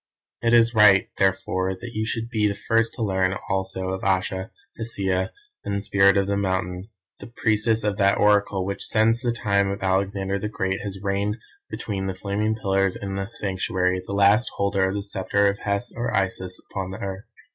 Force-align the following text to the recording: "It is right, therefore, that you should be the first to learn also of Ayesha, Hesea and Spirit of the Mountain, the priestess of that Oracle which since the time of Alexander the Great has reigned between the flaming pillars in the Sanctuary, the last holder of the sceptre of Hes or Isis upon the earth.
"It 0.41 0.51
is 0.55 0.73
right, 0.73 1.09
therefore, 1.19 1.75
that 1.75 1.91
you 1.93 2.07
should 2.07 2.27
be 2.31 2.47
the 2.47 2.55
first 2.55 2.95
to 2.95 3.03
learn 3.03 3.35
also 3.51 3.89
of 3.89 4.03
Ayesha, 4.03 4.49
Hesea 4.75 5.29
and 5.63 5.83
Spirit 5.83 6.17
of 6.17 6.25
the 6.25 6.35
Mountain, 6.35 6.89
the 7.19 7.27
priestess 7.27 7.83
of 7.83 7.97
that 7.97 8.17
Oracle 8.17 8.65
which 8.65 8.83
since 8.83 9.21
the 9.21 9.31
time 9.31 9.69
of 9.69 9.83
Alexander 9.83 10.39
the 10.39 10.49
Great 10.49 10.81
has 10.81 10.97
reigned 11.03 11.37
between 11.69 12.07
the 12.07 12.15
flaming 12.15 12.55
pillars 12.55 12.95
in 12.95 13.13
the 13.13 13.29
Sanctuary, 13.33 14.01
the 14.03 14.13
last 14.13 14.49
holder 14.55 14.87
of 14.89 14.95
the 14.95 15.03
sceptre 15.03 15.45
of 15.47 15.59
Hes 15.59 15.91
or 15.95 16.11
Isis 16.11 16.59
upon 16.71 16.89
the 16.89 16.97
earth. 16.97 17.25